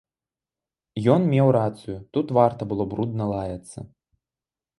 Ён 1.15 1.21
меў 1.33 1.47
рацыю, 1.57 1.97
тут 2.17 2.33
варта 2.39 2.61
было 2.73 2.89
брудна 2.95 3.23
лаяцца. 3.35 3.79